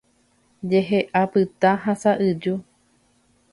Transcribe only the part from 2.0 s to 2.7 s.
sa'yju.